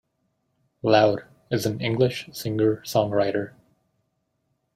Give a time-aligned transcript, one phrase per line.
[0.81, 3.53] Loud, is an English singer-songwriter.